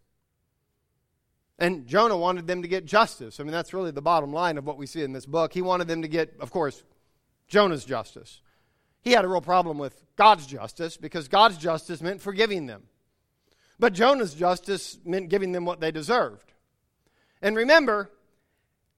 [1.57, 3.39] And Jonah wanted them to get justice.
[3.39, 5.53] I mean, that's really the bottom line of what we see in this book.
[5.53, 6.83] He wanted them to get, of course,
[7.47, 8.41] Jonah's justice.
[9.01, 12.83] He had a real problem with God's justice because God's justice meant forgiving them.
[13.79, 16.53] But Jonah's justice meant giving them what they deserved.
[17.41, 18.09] And remember,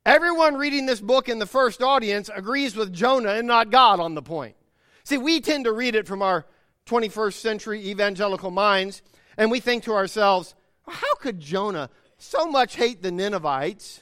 [0.05, 4.15] everyone reading this book in the first audience agrees with Jonah and not God on
[4.15, 4.55] the point.
[5.03, 6.45] See, we tend to read it from our
[6.85, 9.01] 21st century evangelical minds,
[9.35, 10.55] and we think to ourselves,
[10.87, 14.01] how could Jonah so much hate the Ninevites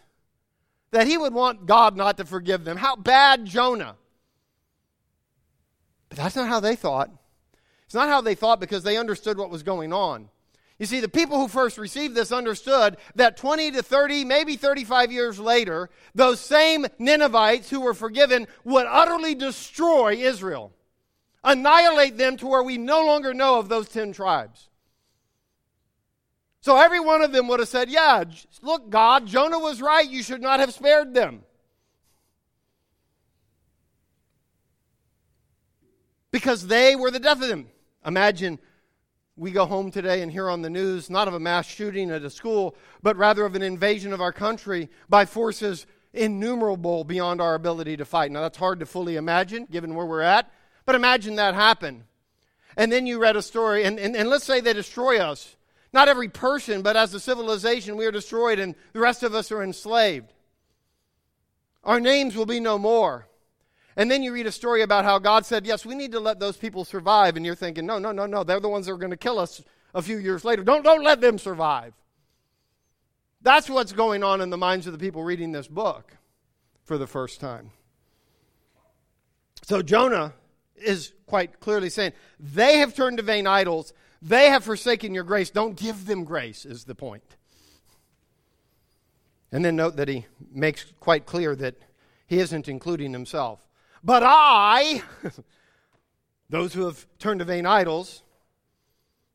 [0.92, 2.78] that he would want God not to forgive them.
[2.78, 3.96] How bad Jonah.
[6.10, 7.12] But that's not how they thought.
[7.86, 10.30] It's not how they thought because they understood what was going on.
[10.80, 15.12] You see, the people who first received this understood that 20 to 30, maybe 35
[15.12, 20.74] years later, those same Ninevites who were forgiven would utterly destroy Israel,
[21.44, 24.70] annihilate them to where we no longer know of those 10 tribes.
[26.66, 28.24] So every one of them would have said, Yeah,
[28.64, 30.10] look, God, Jonah was right.
[30.10, 31.44] You should not have spared them.
[36.32, 37.68] Because they were the death of them.
[38.04, 38.58] Imagine
[39.38, 42.24] we go home today and hear on the news not of a mass shooting at
[42.24, 47.54] a school, but rather of an invasion of our country by forces innumerable beyond our
[47.54, 48.32] ability to fight.
[48.32, 50.52] Now, that's hard to fully imagine given where we're at,
[50.88, 52.06] but imagine that happen.
[52.76, 55.55] And then you read a story, and, and, and let's say they destroy us.
[55.96, 59.50] Not every person, but as a civilization, we are destroyed, and the rest of us
[59.50, 60.34] are enslaved.
[61.86, 63.30] Our names will be no more.
[63.96, 66.38] And then you read a story about how God said, Yes, we need to let
[66.38, 67.38] those people survive.
[67.38, 68.44] And you're thinking, No, no, no, no.
[68.44, 70.66] They're the ones that are going to kill us a few years later.
[70.66, 71.94] Don't, don't let them survive.
[73.42, 76.18] That's what's going on in the minds of the people reading this book
[76.84, 77.72] for the first time.
[79.64, 80.34] So Jonah
[80.76, 83.94] is quite clearly saying, They have turned to vain idols.
[84.26, 85.52] They have forsaken your grace.
[85.52, 87.38] Don't give them grace, is the point.
[89.52, 91.76] And then note that he makes quite clear that
[92.26, 93.68] he isn't including himself.
[94.04, 95.04] But I,
[96.50, 98.24] those who have turned to vain idols,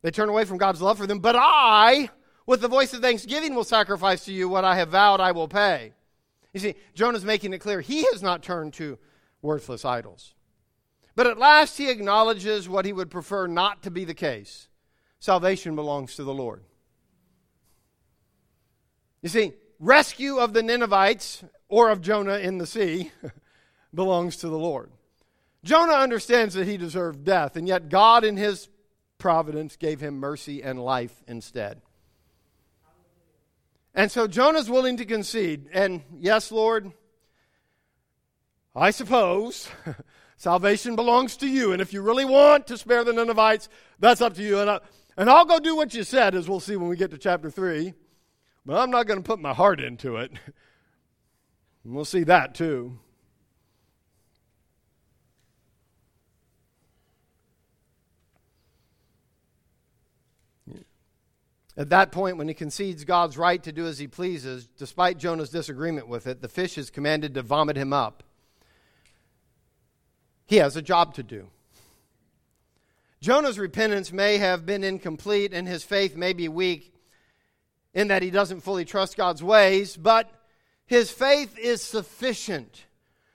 [0.01, 1.19] they turn away from God's love for them.
[1.19, 2.09] But I,
[2.45, 5.47] with the voice of thanksgiving, will sacrifice to you what I have vowed I will
[5.47, 5.93] pay.
[6.53, 8.99] You see, Jonah's making it clear he has not turned to
[9.41, 10.33] worthless idols.
[11.15, 14.67] But at last he acknowledges what he would prefer not to be the case
[15.21, 16.63] salvation belongs to the Lord.
[19.21, 23.11] You see, rescue of the Ninevites or of Jonah in the sea
[23.93, 24.91] belongs to the Lord.
[25.63, 28.67] Jonah understands that he deserved death, and yet God, in his
[29.19, 31.81] providence, gave him mercy and life instead.
[33.93, 35.67] And so Jonah's willing to concede.
[35.71, 36.91] And yes, Lord,
[38.75, 39.69] I suppose
[40.37, 41.73] salvation belongs to you.
[41.73, 44.59] And if you really want to spare the Ninevites, that's up to you.
[44.59, 44.79] And, I,
[45.17, 47.49] and I'll go do what you said, as we'll see when we get to chapter
[47.49, 47.93] 3.
[48.65, 50.31] But I'm not going to put my heart into it.
[51.83, 52.99] And we'll see that too.
[61.77, 65.49] At that point, when he concedes God's right to do as he pleases, despite Jonah's
[65.49, 68.23] disagreement with it, the fish is commanded to vomit him up.
[70.45, 71.47] He has a job to do.
[73.21, 76.91] Jonah's repentance may have been incomplete and his faith may be weak
[77.93, 80.31] in that he doesn't fully trust God's ways, but
[80.87, 82.85] his faith is sufficient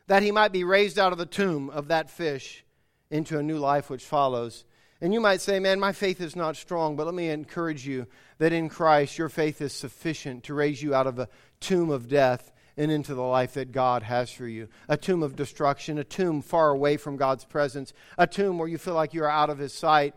[0.09, 2.64] that he might be raised out of the tomb of that fish
[3.11, 4.64] into a new life which follows.
[5.01, 8.09] And you might say, man, my faith is not strong, but let me encourage you
[8.38, 11.29] that in Christ your faith is sufficient to raise you out of a
[11.61, 14.69] tomb of death and into the life that God has for you.
[14.89, 18.79] A tomb of destruction, a tomb far away from God's presence, a tomb where you
[18.79, 20.15] feel like you're out of His sight.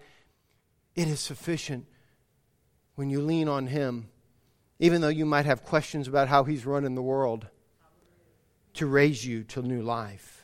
[0.96, 1.86] It is sufficient
[2.96, 4.10] when you lean on Him,
[4.80, 7.48] even though you might have questions about how He's running the world,
[8.74, 10.40] to raise you to new life.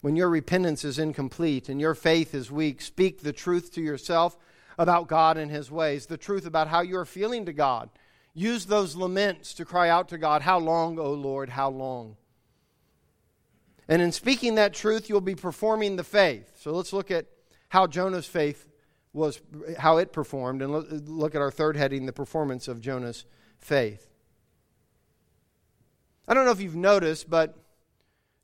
[0.00, 4.36] when your repentance is incomplete and your faith is weak, speak the truth to yourself
[4.78, 7.90] about God and His ways, the truth about how you're feeling to God.
[8.32, 12.16] Use those laments to cry out to God, How long, O Lord, how long?
[13.88, 16.52] And in speaking that truth, you'll be performing the faith.
[16.60, 17.26] So let's look at
[17.70, 18.68] how Jonah's faith
[19.12, 19.40] was,
[19.78, 20.72] how it performed, and
[21.08, 23.24] look at our third heading, the performance of Jonah's
[23.58, 24.08] faith.
[26.28, 27.56] I don't know if you've noticed, but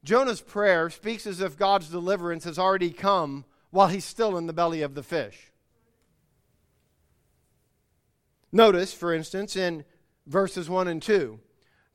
[0.03, 4.53] Jonah's prayer speaks as if God's deliverance has already come while he's still in the
[4.53, 5.53] belly of the fish.
[8.53, 9.85] Notice, for instance, in
[10.27, 11.39] verses 1 and 2.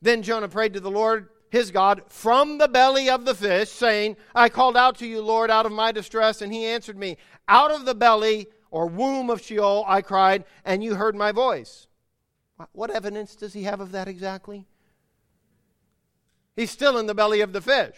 [0.00, 4.16] Then Jonah prayed to the Lord his God from the belly of the fish, saying,
[4.34, 7.18] I called out to you, Lord, out of my distress, and he answered me.
[7.46, 11.88] Out of the belly or womb of Sheol I cried, and you heard my voice.
[12.72, 14.66] What evidence does he have of that exactly?
[16.56, 17.96] He's still in the belly of the fish.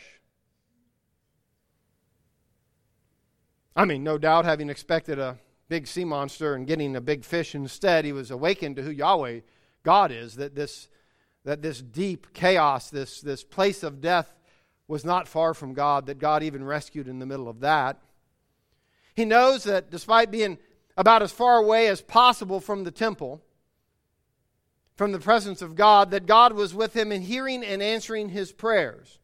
[3.77, 5.39] I mean, no doubt, having expected a
[5.69, 9.41] big sea monster and getting a big fish instead, he was awakened to who Yahweh
[9.83, 10.89] God is, that this,
[11.45, 14.35] that this deep chaos, this, this place of death,
[14.87, 17.99] was not far from God, that God even rescued in the middle of that.
[19.15, 20.59] He knows that despite being
[20.97, 23.43] about as far away as possible from the temple,
[24.97, 28.53] from the presence of God, that God was with him in hearing and answering his
[28.53, 29.19] prayers.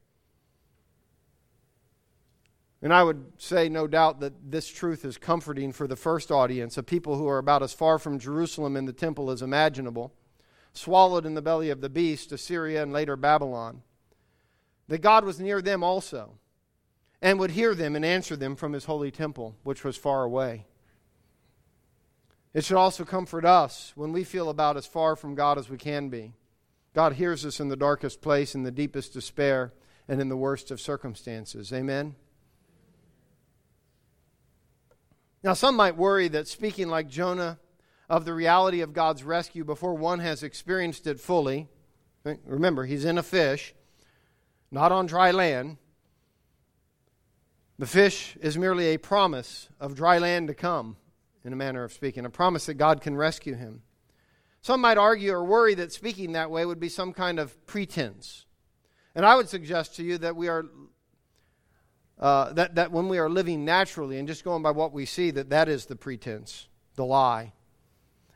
[2.82, 6.78] And I would say, no doubt, that this truth is comforting for the first audience,
[6.78, 10.14] of people who are about as far from Jerusalem and the temple as imaginable,
[10.72, 13.82] swallowed in the belly of the beast, Assyria and later Babylon.
[14.88, 16.38] That God was near them also,
[17.20, 20.66] and would hear them and answer them from his holy temple, which was far away.
[22.54, 25.76] It should also comfort us when we feel about as far from God as we
[25.76, 26.32] can be.
[26.94, 29.72] God hears us in the darkest place, in the deepest despair,
[30.08, 31.72] and in the worst of circumstances.
[31.72, 32.16] Amen?
[35.42, 37.58] Now, some might worry that speaking like Jonah
[38.08, 41.68] of the reality of God's rescue before one has experienced it fully,
[42.44, 43.74] remember, he's in a fish,
[44.70, 45.78] not on dry land.
[47.78, 50.96] The fish is merely a promise of dry land to come,
[51.44, 53.82] in a manner of speaking, a promise that God can rescue him.
[54.60, 58.44] Some might argue or worry that speaking that way would be some kind of pretense.
[59.14, 60.66] And I would suggest to you that we are
[62.20, 65.30] uh, that, that when we are living naturally and just going by what we see,
[65.30, 67.52] that that is the pretense, the lie.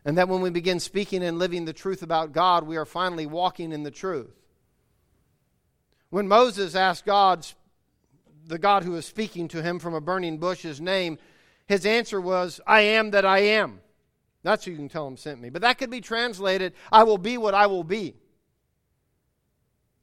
[0.07, 3.27] And that when we begin speaking and living the truth about God, we are finally
[3.27, 4.35] walking in the truth.
[6.09, 7.47] When Moses asked God,
[8.47, 11.19] the God who was speaking to him from a burning bush, his name,
[11.67, 13.81] his answer was, I am that I am.
[14.43, 15.51] That's who you can tell him sent me.
[15.51, 18.15] But that could be translated, I will be what I will be.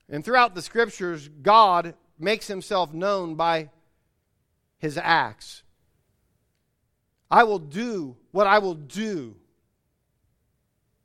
[0.10, 3.70] And throughout the scriptures, God makes himself known by
[4.78, 5.64] his acts.
[7.30, 9.36] I will do what I will do,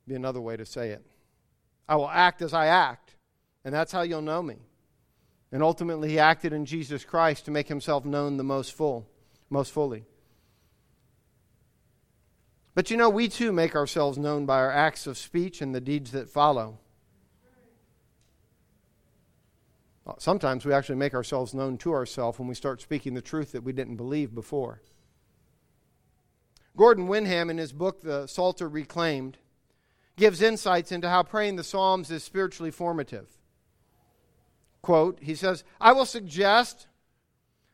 [0.07, 1.05] be another way to say it.
[1.87, 3.15] I will act as I act,
[3.63, 4.57] and that's how you'll know me.
[5.51, 9.07] And ultimately, he acted in Jesus Christ to make himself known the most full,
[9.49, 10.03] most fully.
[12.75, 15.81] But you know, we too make ourselves known by our acts of speech and the
[15.81, 16.79] deeds that follow.
[20.07, 23.51] Uh, sometimes we actually make ourselves known to ourselves when we start speaking the truth
[23.51, 24.81] that we didn't believe before.
[26.77, 29.37] Gordon Wenham, in his book, The Psalter Reclaimed,
[30.15, 33.27] gives insights into how praying the Psalms is spiritually formative.
[34.81, 36.87] Quote, he says, I will suggest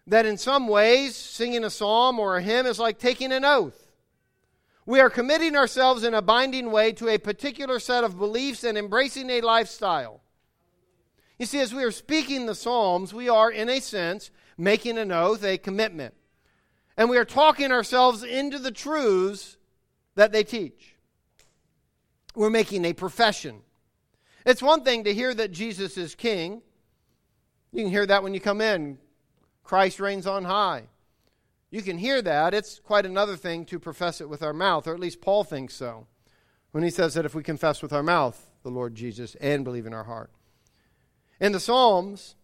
[0.07, 3.91] that in some ways, singing a psalm or a hymn is like taking an oath.
[4.85, 8.77] We are committing ourselves in a binding way to a particular set of beliefs and
[8.77, 10.22] embracing a lifestyle.
[11.39, 15.11] You see, as we are speaking the Psalms, we are, in a sense, making an
[15.11, 16.13] oath, a commitment.
[16.95, 19.57] And we are talking ourselves into the truths
[20.15, 20.95] that they teach.
[22.35, 23.61] We're making a profession.
[24.45, 26.61] It's one thing to hear that Jesus is king.
[27.71, 28.99] You can hear that when you come in.
[29.63, 30.83] Christ reigns on high.
[31.71, 32.53] You can hear that.
[32.53, 35.73] It's quite another thing to profess it with our mouth, or at least Paul thinks
[35.73, 36.05] so,
[36.71, 39.87] when he says that if we confess with our mouth the Lord Jesus and believe
[39.87, 40.29] in our heart.
[41.43, 42.37] In the Psalms,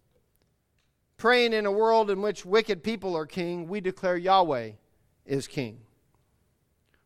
[1.16, 4.72] praying in a world in which wicked people are king, we declare Yahweh
[5.26, 5.80] is king.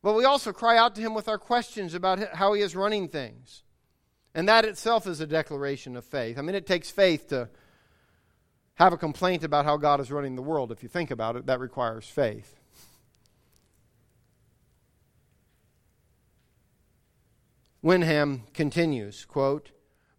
[0.02, 3.10] But we also cry out to him with our questions about how he is running
[3.10, 3.62] things.
[4.34, 6.40] And that itself is a declaration of faith.
[6.40, 7.48] I mean, it takes faith to
[8.74, 10.72] have a complaint about how God is running the world.
[10.72, 12.60] If you think about it, that requires faith.
[17.84, 19.70] Wenham continues, quote,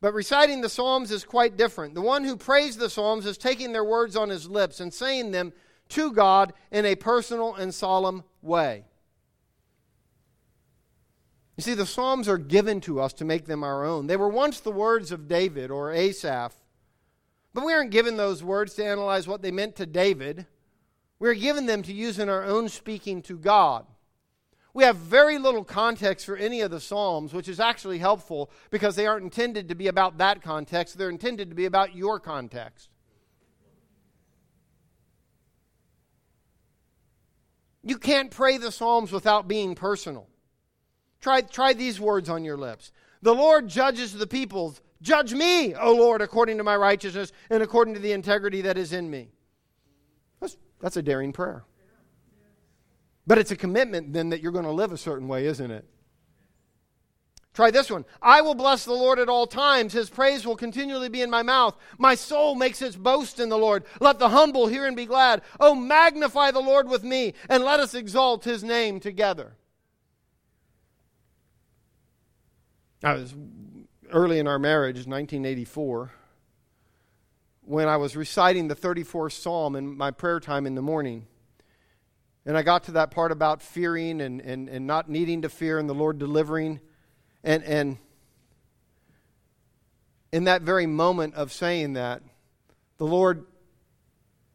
[0.05, 1.95] but reciting the Psalms is quite different.
[1.95, 5.31] The one who prays the Psalms is taking their words on his lips and saying
[5.31, 5.55] them
[5.89, 8.85] to God in a personal and solemn way.
[11.57, 14.07] You see, the Psalms are given to us to make them our own.
[14.07, 16.53] They were once the words of David or Asaph,
[17.55, 20.45] but we aren't given those words to analyze what they meant to David.
[21.19, 23.87] We're given them to use in our own speaking to God.
[24.75, 28.97] We have very little context for any of the Psalms, which is actually helpful because
[28.97, 30.99] they aren't intended to be about that context.
[30.99, 32.91] They're intended to be about your context.
[37.85, 40.27] You can't pray the Psalms without being personal.
[41.21, 42.91] Try, try these words on your lips.
[43.23, 44.81] The Lord judges the peoples.
[45.01, 48.93] Judge me, O Lord, according to my righteousness and according to the integrity that is
[48.93, 49.31] in me.
[50.41, 51.65] That's, that's a daring prayer.
[53.27, 55.87] But it's a commitment then that you're going to live a certain way, isn't it?
[57.55, 58.05] Try this one.
[58.21, 59.93] I will bless the Lord at all times.
[59.93, 61.77] His praise will continually be in my mouth.
[61.99, 63.85] My soul makes its boast in the Lord.
[64.01, 65.41] Let the humble hear and be glad.
[65.61, 69.57] Oh, magnify the Lord with me, and let us exalt his name together.
[73.05, 73.35] I was
[74.11, 76.11] early in our marriage, 1984,
[77.61, 81.27] when I was reciting the 34th Psalm in my prayer time in the morning.
[82.47, 85.79] And I got to that part about fearing and, and, and not needing to fear
[85.79, 86.81] and the Lord delivering.
[87.43, 87.99] And, and
[90.33, 92.23] in that very moment of saying that,
[92.99, 93.45] the Lord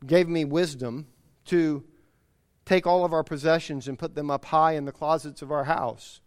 [0.06, 1.08] gave me wisdom
[1.46, 1.84] to
[2.66, 5.64] take all of our possessions and put them up high in the closets of our
[5.64, 6.22] house.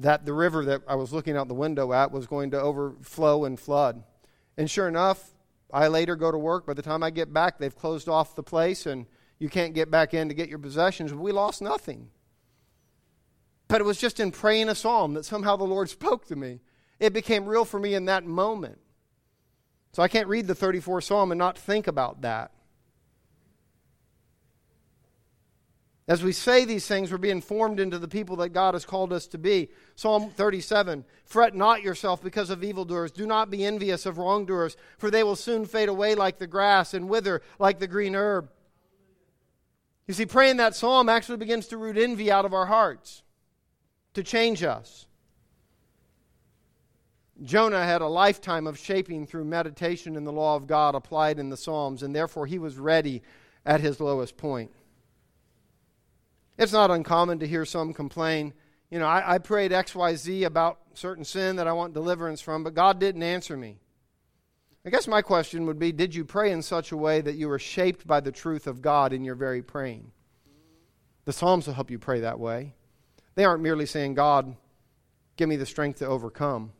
[0.00, 3.44] That the river that I was looking out the window at was going to overflow
[3.44, 4.02] and flood.
[4.58, 5.31] And sure enough,
[5.72, 6.66] I later go to work.
[6.66, 9.06] By the time I get back, they've closed off the place and
[9.38, 11.12] you can't get back in to get your possessions.
[11.12, 12.10] We lost nothing.
[13.68, 16.60] But it was just in praying a psalm that somehow the Lord spoke to me.
[17.00, 18.78] It became real for me in that moment.
[19.92, 22.52] So I can't read the 34th Psalm and not think about that.
[26.08, 29.12] As we say these things, we're being formed into the people that God has called
[29.12, 29.68] us to be.
[29.94, 33.12] Psalm 37 Fret not yourself because of evildoers.
[33.12, 36.92] Do not be envious of wrongdoers, for they will soon fade away like the grass
[36.92, 38.50] and wither like the green herb.
[40.08, 43.22] You see, praying that psalm actually begins to root envy out of our hearts,
[44.14, 45.06] to change us.
[47.44, 51.48] Jonah had a lifetime of shaping through meditation in the law of God applied in
[51.48, 53.22] the Psalms, and therefore he was ready
[53.64, 54.70] at his lowest point.
[56.58, 58.52] It's not uncommon to hear some complain,
[58.92, 62.74] you know, I, I prayed XYZ about certain sin that I want deliverance from, but
[62.74, 63.78] God didn't answer me.
[64.84, 67.48] I guess my question would be Did you pray in such a way that you
[67.48, 70.12] were shaped by the truth of God in your very praying?
[71.24, 72.74] The Psalms will help you pray that way.
[73.34, 74.56] They aren't merely saying, God,
[75.36, 76.72] give me the strength to overcome.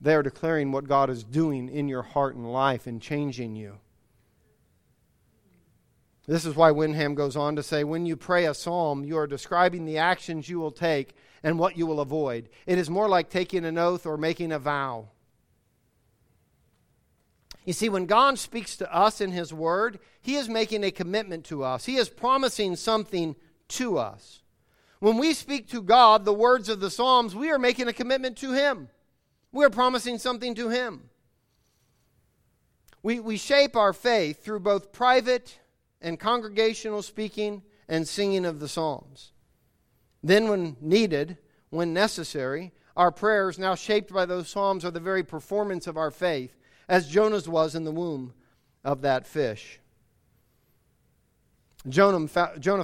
[0.00, 3.78] They are declaring what God is doing in your heart and life and changing you.
[6.26, 9.28] This is why Wenham goes on to say when you pray a psalm, you are
[9.28, 12.48] describing the actions you will take and what you will avoid.
[12.66, 15.08] It is more like taking an oath or making a vow.
[17.64, 21.44] You see, when God speaks to us in His Word, He is making a commitment
[21.46, 23.36] to us, He is promising something
[23.68, 24.42] to us.
[24.98, 28.36] When we speak to God the words of the Psalms, we are making a commitment
[28.38, 28.88] to Him.
[29.52, 31.10] We are promising something to Him.
[33.02, 35.58] We, we shape our faith through both private
[36.00, 39.32] and congregational speaking and singing of the Psalms.
[40.22, 41.38] Then, when needed,
[41.70, 46.10] when necessary, our prayers, now shaped by those Psalms, are the very performance of our
[46.10, 46.56] faith,
[46.88, 48.32] as Jonah's was in the womb
[48.84, 49.80] of that fish.
[51.88, 52.26] Jonah,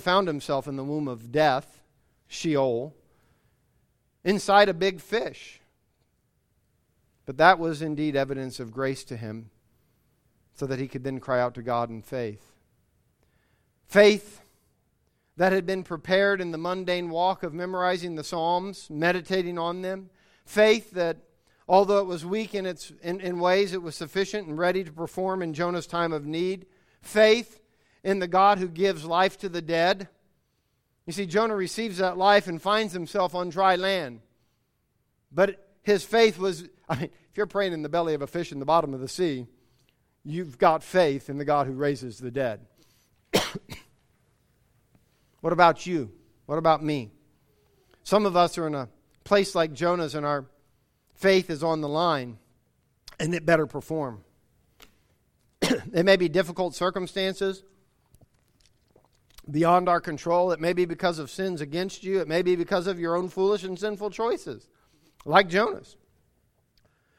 [0.00, 1.82] found himself in the womb of death,
[2.28, 2.94] Sheol,
[4.24, 5.60] inside a big fish.
[7.26, 9.50] But that was indeed evidence of grace to him,
[10.54, 12.51] so that he could then cry out to God in faith.
[13.92, 14.40] Faith
[15.36, 20.08] that had been prepared in the mundane walk of memorizing the Psalms, meditating on them.
[20.46, 21.18] Faith that,
[21.68, 24.90] although it was weak in, its, in, in ways, it was sufficient and ready to
[24.90, 26.64] perform in Jonah's time of need.
[27.02, 27.60] Faith
[28.02, 30.08] in the God who gives life to the dead.
[31.04, 34.20] You see, Jonah receives that life and finds himself on dry land.
[35.30, 38.52] But his faith was, I mean, if you're praying in the belly of a fish
[38.52, 39.48] in the bottom of the sea,
[40.24, 42.60] you've got faith in the God who raises the dead.
[45.42, 46.10] What about you?
[46.46, 47.10] What about me?
[48.04, 48.88] Some of us are in a
[49.24, 50.46] place like Jonah's and our
[51.14, 52.38] faith is on the line
[53.20, 54.24] and it better perform.
[55.62, 57.62] it may be difficult circumstances
[59.50, 60.52] beyond our control.
[60.52, 62.20] It may be because of sins against you.
[62.20, 64.68] It may be because of your own foolish and sinful choices,
[65.24, 65.96] like Jonah's.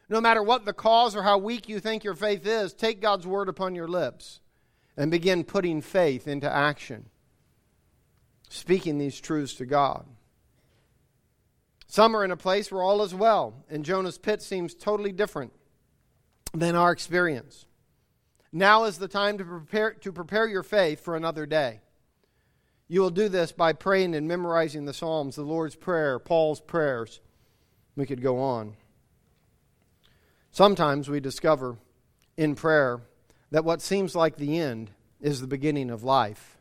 [0.10, 3.28] No matter what the cause or how weak you think your faith is, take God's
[3.28, 4.42] word upon your lips
[4.96, 7.10] and begin putting faith into action,
[8.54, 10.06] speaking these truths to God.
[11.88, 15.54] Some are in a place where all is well, and Jonah's pit seems totally different
[16.54, 17.66] than our experience.
[18.52, 21.82] Now is the time to prepare, to prepare your faith for another day.
[22.88, 27.22] You will do this by praying and memorizing the Psalms, the Lord's Prayer, Paul's prayers.
[27.96, 28.76] We could go on.
[30.52, 31.78] Sometimes we discover
[32.38, 33.02] in prayer
[33.50, 36.53] that what seems like the end is the beginning of life.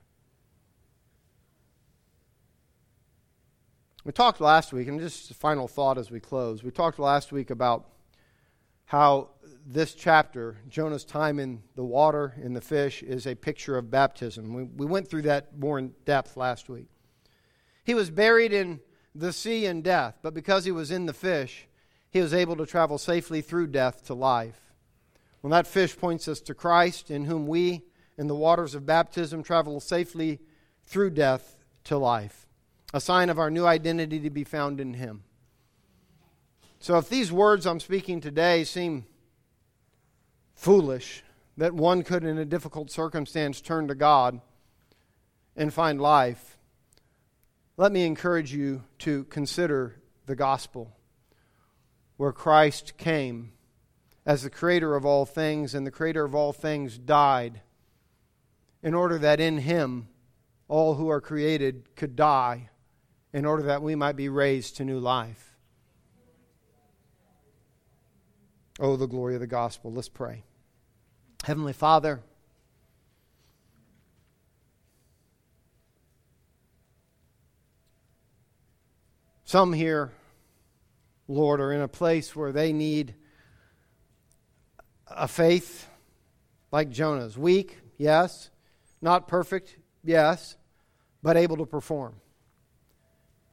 [4.05, 6.65] We talked last week, and just a final thought as we close.
[6.65, 7.87] We talked last week about
[8.87, 9.31] how
[9.65, 14.53] this chapter, Jonah's time in the water, in the fish, is a picture of baptism.
[14.53, 16.89] We, we went through that more in depth last week.
[17.85, 18.81] He was buried in
[19.15, 21.69] the sea in death, but because he was in the fish,
[22.11, 24.73] he was able to travel safely through death to life.
[25.43, 27.83] Well, that fish points us to Christ, in whom we,
[28.19, 30.41] in the waters of baptism, travel safely
[30.85, 32.42] through death to life,
[32.93, 35.25] a sign of our new identity to be found in Him.
[36.79, 39.07] So, if these words I'm speaking today seem
[40.55, 41.23] foolish,
[41.57, 44.41] that one could, in a difficult circumstance, turn to God
[45.57, 46.59] and find life,
[47.77, 50.97] let me encourage you to consider the gospel
[52.17, 53.53] where Christ came
[54.25, 57.61] as the creator of all things, and the creator of all things died
[58.83, 60.09] in order that in him
[60.69, 62.71] all who are created could die,
[63.33, 65.57] in order that we might be raised to new life.
[68.79, 69.93] Oh, the glory of the gospel.
[69.93, 70.45] Let's pray.
[71.45, 72.21] Heavenly Father,
[79.45, 80.13] some here,
[81.29, 83.15] Lord, are in a place where they need
[85.07, 85.87] a faith
[86.71, 87.37] like Jonah's.
[87.37, 88.51] Weak, yes.
[89.01, 90.57] Not perfect, yes.
[91.23, 92.15] But able to perform.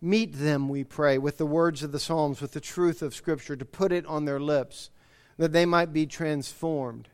[0.01, 3.55] Meet them, we pray, with the words of the Psalms, with the truth of Scripture,
[3.55, 4.89] to put it on their lips,
[5.37, 7.09] that they might be transformed.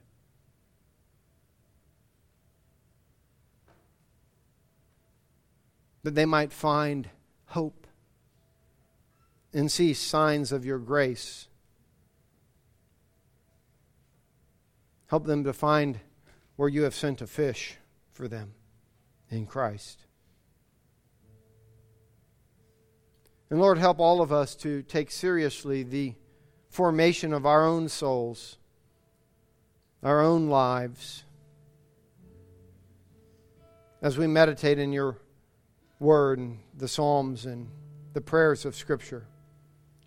[6.03, 7.09] That they might find
[7.47, 7.87] hope
[9.51, 11.47] and see signs of your grace
[15.07, 15.99] Help them to find
[16.55, 17.77] where you have sent a fish
[18.11, 18.53] for them
[19.29, 20.04] in Christ.
[23.49, 26.15] And Lord, help all of us to take seriously the
[26.69, 28.57] formation of our own souls,
[30.03, 31.23] our own lives,
[34.01, 35.17] as we meditate in your
[35.99, 37.69] word and the Psalms and
[38.13, 39.25] the prayers of Scripture.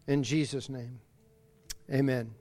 [0.07, 1.01] In Jesus' name,
[1.93, 2.34] amen.